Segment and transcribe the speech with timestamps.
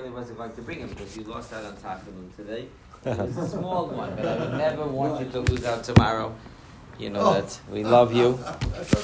[0.00, 2.66] really wasn't going to bring him because you lost out on Tachanun today.
[3.04, 6.34] It was a small one, but I would never want you to lose out tomorrow.
[6.98, 7.34] You know oh.
[7.34, 8.38] that we love you.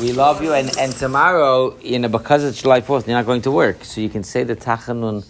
[0.00, 3.42] We love you, and, and tomorrow, you know, because it's July 4th, you're not going
[3.42, 3.84] to work.
[3.84, 5.26] So you can say the Tachanun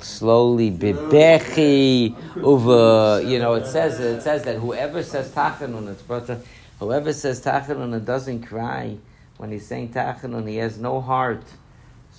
[0.00, 6.40] slowly bebechi over you know it says it says that whoever says tachanun it's to,
[6.78, 8.96] whoever says tachanun and doesn't cry
[9.36, 11.42] when he's saying tachanun he has no heart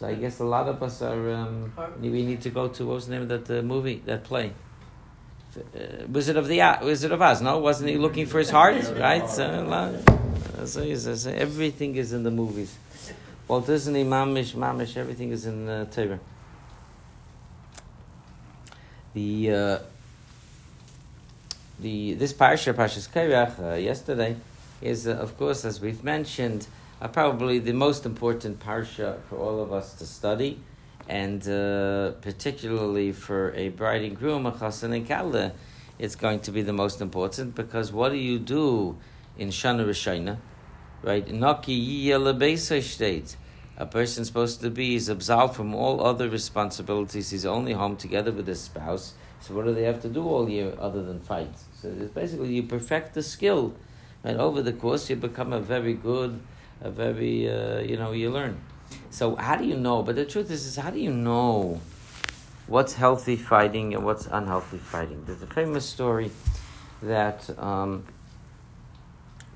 [0.01, 1.71] so I guess a lot of us are um,
[2.01, 4.51] we need to go to what was the name of that uh, movie that play
[5.55, 7.39] uh, Wizard of the uh, Wizard of Oz.
[7.41, 8.83] No, wasn't he looking for his heart?
[8.97, 9.29] Right.
[9.29, 10.01] So,
[10.65, 12.75] so, so, so everything is in the movies.
[13.47, 16.19] Walt Disney, Mamish, Mamish, everything is in uh, Torah.
[19.13, 19.79] The uh,
[21.79, 24.37] the this parsha, Parshas Kairach, uh, yesterday,
[24.81, 26.65] is uh, of course, as we've mentioned,
[27.07, 30.61] probably the most important parsha for all of us to study
[31.07, 35.51] and uh, particularly for a bride and groom, a chassan and kala,
[35.99, 38.97] it's going to be the most important because what do you do
[39.37, 40.37] in Shana Rishayna?
[41.03, 41.27] Right?
[41.31, 43.35] Naki yiyah state.
[43.77, 47.31] A person's supposed to be is absolved from all other responsibilities.
[47.31, 49.13] He's only home together with his spouse.
[49.39, 51.55] So what do they have to do all year other than fight?
[51.73, 53.73] So it's basically you perfect the skill,
[54.23, 56.39] and over the course you become a very good,
[56.81, 58.59] a very uh, you know you learn.
[59.09, 60.03] So how do you know?
[60.03, 61.81] But the truth is, is how do you know
[62.67, 65.23] what's healthy fighting and what's unhealthy fighting?
[65.25, 66.31] There's a famous story
[67.01, 68.05] that um,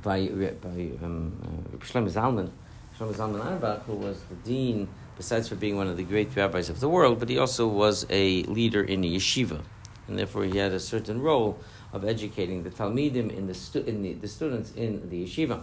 [0.03, 1.33] by by um,
[1.73, 2.49] uh, Shlomo Zalman,
[2.97, 4.87] Shlomo Zalman Auerbach, who was the dean,
[5.17, 8.05] besides for being one of the great rabbis of the world, but he also was
[8.09, 9.61] a leader in the yeshiva,
[10.07, 11.59] and therefore he had a certain role
[11.93, 15.61] of educating the talmidim in the, stu- in the, the students in the yeshiva.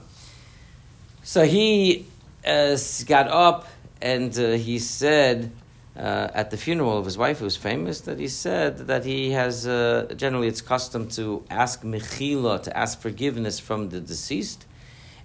[1.22, 2.06] So he
[2.46, 3.68] uh, got up
[4.00, 5.52] and uh, he said
[5.96, 9.30] uh, at the funeral of his wife, who was famous, that he said that he
[9.30, 14.66] has uh, generally it's custom to ask mechila, to ask forgiveness from the deceased.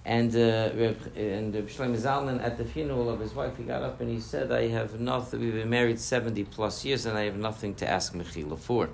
[0.04, 0.70] And uh,
[1.16, 4.50] and Shlomo Zalman at the funeral of his wife, he got up and he said,
[4.50, 5.40] "I have nothing.
[5.40, 8.88] We've been married seventy plus years, and I have nothing to ask mechila for."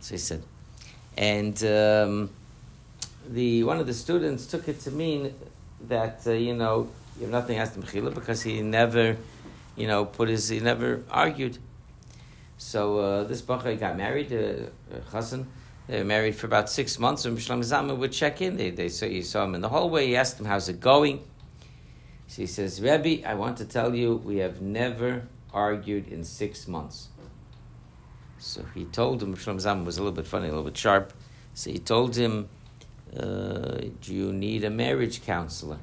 [0.00, 0.42] So he said,
[1.18, 2.30] and um,
[3.28, 5.34] the one of the students took it to mean
[5.88, 9.16] that uh, you know you have nothing asked Mechila because he never,
[9.76, 11.58] you know, put his, he never argued.
[12.58, 15.46] So uh, this bachur got married, uh, Chassan.
[15.86, 18.56] They were married for about six months, and Shlomo Zalman would check in.
[18.56, 20.06] They, they saw, you saw him in the hallway.
[20.06, 21.22] He asked him, "How's it going?"
[22.26, 26.66] So he says, "Rebbe, I want to tell you, we have never argued in six
[26.66, 27.08] months."
[28.38, 29.36] So he told him.
[29.36, 31.12] Shlomo Zalman was a little bit funny, a little bit sharp.
[31.52, 32.48] So he told him,
[33.18, 35.78] uh, "Do you need a marriage counselor?"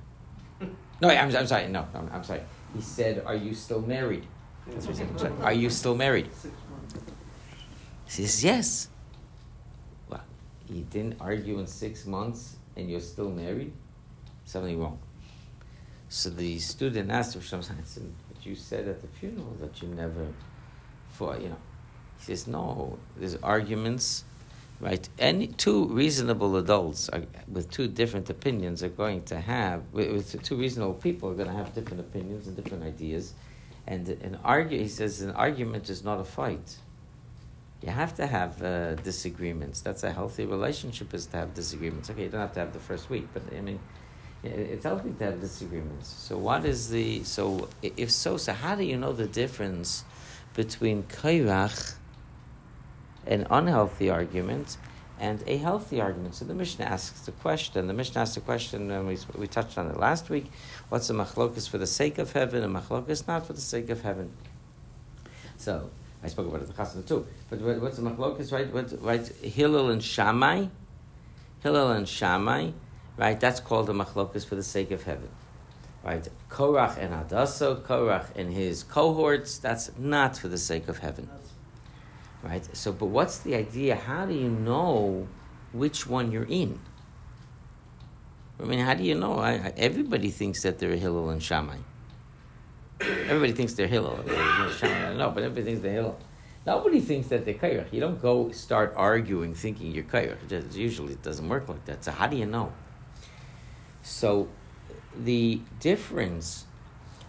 [1.02, 1.68] No, I'm, I'm sorry.
[1.68, 2.42] No, I'm, I'm sorry.
[2.76, 4.26] He said, "Are you still married?"
[4.68, 5.34] That's what he said.
[5.42, 6.30] Are you still married?
[8.06, 8.88] He says, "Yes."
[10.10, 10.22] Well,
[10.70, 13.74] you didn't argue in six months, and you're still married.
[14.46, 15.00] Something wrong.
[16.10, 20.28] So the student asked Rosh Hashanah, "But you said at the funeral that you never
[21.10, 21.62] fought." You know,
[22.18, 23.00] he says, "No.
[23.18, 24.26] There's arguments."
[24.82, 25.08] Right?
[25.20, 30.56] Any two reasonable adults are, with two different opinions are going to have, with, two
[30.56, 33.34] reasonable people are going to have different opinions and different ideas,
[33.88, 34.80] and an argue.
[34.80, 36.78] He says an argument is not a fight.
[37.82, 39.82] You have to have uh, disagreements.
[39.82, 41.14] That's a healthy relationship.
[41.14, 42.10] Is to have disagreements.
[42.10, 43.80] Okay, you don't have to have the first week, but I mean,
[44.44, 46.08] it's healthy to have disagreements.
[46.08, 48.38] So what is the so if so?
[48.38, 50.04] So how do you know the difference
[50.54, 51.96] between kairach?
[53.28, 54.78] An unhealthy argument
[55.22, 56.34] and a healthy argument.
[56.34, 57.86] So the Mishnah asks the question.
[57.86, 60.52] The Mishnah asks the question, and we, we touched on it last week.
[60.90, 64.02] What's a machlokas for the sake of heaven, and machlokas not for the sake of
[64.02, 64.32] heaven?
[65.58, 65.92] So
[66.24, 67.28] I spoke about it the chasna too.
[67.52, 68.74] But what's a machlokas, right?
[68.74, 69.28] What, right?
[69.28, 70.66] Hillel and Shammai,
[71.62, 72.72] Hillel and Shammai,
[73.16, 73.40] right?
[73.40, 75.30] That's called a machlokas for the sake of heaven.
[76.04, 81.30] Right, Korach and Adaso, Korach and his cohorts, that's not for the sake of heaven
[82.44, 82.68] right?
[82.76, 83.96] So, but what's the idea?
[83.96, 85.28] How do you know
[85.72, 86.80] which one you're in?
[88.60, 89.40] I mean, how do you know?
[89.40, 91.78] I, I, everybody thinks that they're Hillel and Shammai.
[93.00, 94.24] Everybody thinks they're Hillel.
[94.78, 96.20] Shammai, I know, but everybody thinks they're Hillel.
[96.66, 97.92] Nobody thinks that they're Kairach.
[97.92, 100.76] You don't go start arguing thinking you're Kairach.
[100.76, 102.04] Usually it doesn't work like that.
[102.04, 102.72] So how do you know?
[104.04, 104.48] So
[105.18, 106.66] the difference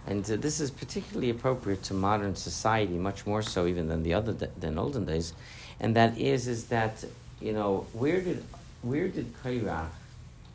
[0.06, 4.14] and uh, this is particularly appropriate to modern society, much more so even than the
[4.14, 5.32] other than olden days.
[5.80, 7.04] And that is is that
[7.40, 8.44] you know where did
[8.82, 9.90] where did Kairach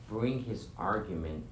[0.09, 1.45] bring his argument?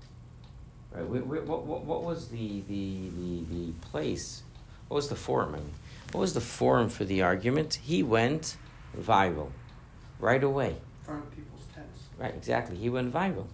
[0.93, 4.43] Right, where, where, what, what, what was the, the, the, the place?
[4.87, 5.55] What was the forum?
[5.55, 5.73] I mean,
[6.11, 7.79] What was the forum for the argument?
[7.83, 8.55] He went
[8.97, 9.49] viral
[10.19, 10.69] right away.
[10.69, 11.99] In front of people's tents.
[12.17, 12.77] Right, exactly.
[12.77, 13.47] He went viral.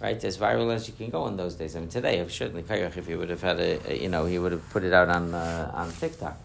[0.00, 1.76] Right, as viral as you can go in those days.
[1.76, 4.66] I mean, today, certainly, if he would have had a, you know, he would have
[4.70, 6.38] put it out on uh, on TikTok.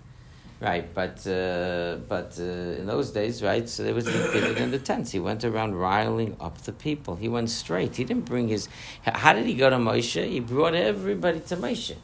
[0.59, 4.79] Right, but uh, but uh, in those days, right, so there was the in the
[4.79, 5.11] tents.
[5.11, 7.15] He went around riling up the people.
[7.15, 7.95] He went straight.
[7.95, 8.67] He didn't bring his.
[9.03, 10.29] How did he go to Moshe?
[10.29, 11.95] He brought everybody to Moshe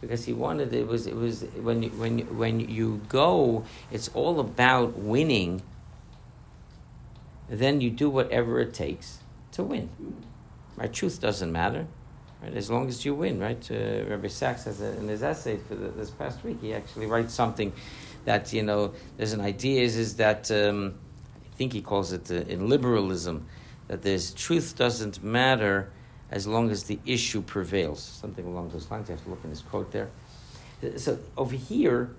[0.00, 4.08] because he wanted it was it was when you, when you, when you go, it's
[4.08, 5.62] all about winning.
[7.48, 9.18] Then you do whatever it takes
[9.52, 9.88] to win.
[10.76, 11.86] Right, truth doesn't matter.
[12.42, 13.70] Right, as long as you win, right?
[13.70, 17.06] Uh, Rabbi Sacks has a, in his essay for the, this past week, he actually
[17.06, 17.72] writes something
[18.24, 18.92] that you know.
[19.16, 20.94] There's an idea is is that um,
[21.52, 23.46] I think he calls it uh, in liberalism
[23.88, 25.90] that there's truth doesn't matter
[26.30, 28.02] as long as the issue prevails.
[28.02, 29.08] Something along those lines.
[29.08, 30.10] You have to look in his quote there.
[30.96, 32.14] So over here,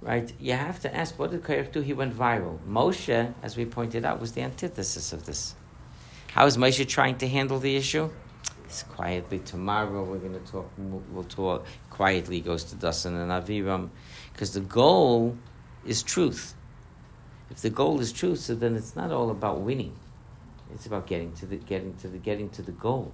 [0.00, 1.80] right, you have to ask, what did Korach do?
[1.80, 2.58] He went viral.
[2.68, 5.54] Moshe, as we pointed out, was the antithesis of this.
[6.36, 8.10] How is Moshe trying to handle the issue?
[8.66, 9.38] He's quietly.
[9.38, 10.70] Tomorrow we're going to talk.
[10.76, 12.40] We'll talk quietly.
[12.40, 13.88] Goes to Dasan and Aviram,
[14.34, 15.38] because the goal
[15.86, 16.54] is truth.
[17.50, 19.96] If the goal is truth, so then it's not all about winning.
[20.74, 23.12] It's about getting to the getting to the getting to the goal.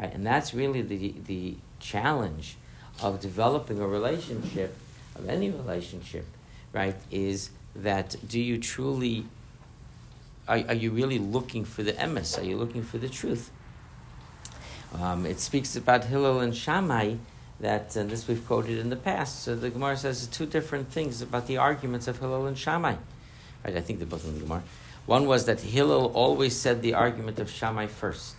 [0.00, 0.14] Right?
[0.14, 2.56] And that's really the, the challenge
[3.02, 4.74] of developing a relationship,
[5.14, 6.24] of any relationship,
[6.72, 6.96] right?
[7.10, 9.26] Is that do you truly,
[10.48, 12.38] are, are you really looking for the emes?
[12.38, 13.50] Are you looking for the truth?
[14.94, 17.16] Um, it speaks about Hillel and Shammai,
[17.60, 19.42] that, and this we've quoted in the past.
[19.42, 22.96] So the Gemara says two different things about the arguments of Hillel and Shammai.
[23.64, 24.62] Right, I think they're both in the Gemara.
[25.06, 28.34] One was that Hillel always said the argument of Shammai first.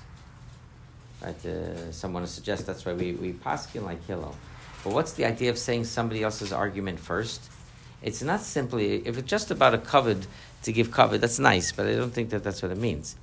[1.22, 1.46] Right?
[1.46, 4.36] Uh, someone suggests that's why we, we paskin like Hillel.
[4.84, 7.42] But what's the idea of saying somebody else's argument first?
[8.02, 10.26] It's not simply, if it's just about a kavod
[10.64, 13.16] to give kavod, that's nice, but I don't think that that's what it means.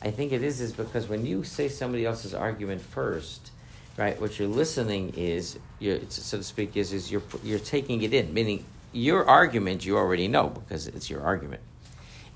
[0.00, 3.50] I think it is is because when you say somebody else's argument first,
[3.96, 8.12] right, what you're listening is, you're, so to speak, is, is you're, you're taking it
[8.14, 11.62] in, meaning your argument you already know because it's your argument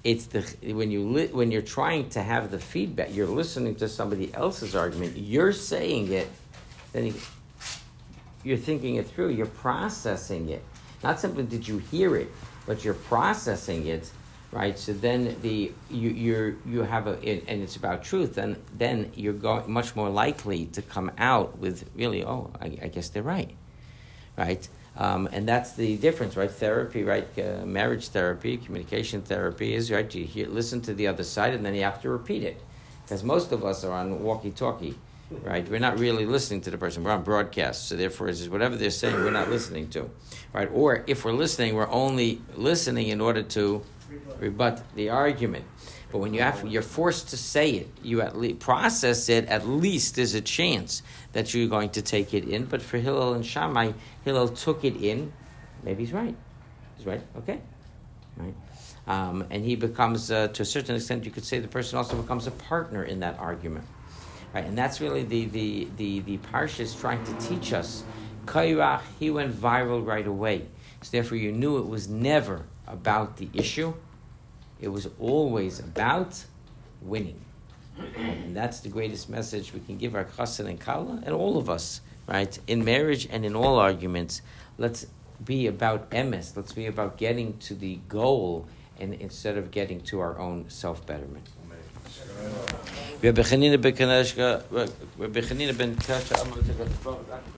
[0.07, 3.89] it's the when you li, when you're trying to have the feedback, you're listening to
[3.89, 5.17] somebody else's argument.
[5.17, 6.29] You're saying it,
[6.93, 7.13] then
[8.45, 9.31] you're thinking it through.
[9.31, 10.63] You're processing it.
[11.03, 12.31] Not simply did you hear it,
[12.67, 14.11] but you're processing it,
[14.53, 14.79] right?
[14.79, 18.39] So then the you you're you have a and it's about truth.
[18.39, 22.89] And then you're going much more likely to come out with really, oh, I, I
[22.89, 23.51] guess they're right,
[24.37, 24.69] right?
[24.99, 26.51] Um, and that's the difference, right?
[26.51, 27.29] Therapy, right?
[27.39, 30.15] Uh, marriage therapy, communication therapy is right.
[30.15, 32.59] You hear, listen to the other side, and then you have to repeat it,
[33.03, 34.95] because most of us are on walkie-talkie,
[35.31, 35.69] right?
[35.69, 37.05] We're not really listening to the person.
[37.05, 40.11] We're on broadcast, so therefore, it's whatever they're saying, we're not listening to,
[40.53, 40.69] right?
[40.73, 43.83] Or if we're listening, we're only listening in order to
[44.39, 45.65] rebut the argument.
[46.13, 49.47] But when you have, you're forced to say it, you at least process it.
[49.47, 51.03] At least there's a chance
[51.33, 52.65] that you're going to take it in.
[52.67, 53.93] But for Hillel and Shammai,
[54.25, 55.33] Hillel took it in.
[55.83, 56.35] Maybe he's right.
[56.97, 57.21] He's right.
[57.39, 57.61] Okay,
[58.37, 58.55] right.
[59.09, 62.21] Um, and he becomes, uh, to a certain extent, you could say the person also
[62.21, 63.85] becomes a partner in that argument,
[64.57, 64.65] right?
[64.65, 68.05] And that's really the the the the parsha is trying to teach us.
[68.47, 70.67] Kairach, he went viral right away.
[71.03, 73.93] So therefore, you knew it was never about the issue
[74.81, 76.45] it was always about
[77.01, 77.41] winning.
[78.17, 81.71] And that's the greatest message we can give our chassan and kala and all of
[81.71, 82.59] us, right?
[82.67, 84.43] In marriage and in all arguments,
[84.77, 85.07] let's
[85.43, 86.57] be about emes.
[86.57, 88.67] Let's be about getting to the goal
[88.99, 91.49] and instead of getting to our own self betterment.
[93.23, 94.63] Rabbi Hanina ben Kaneshka,
[95.19, 96.35] Rabbi Hanina ben Kasha,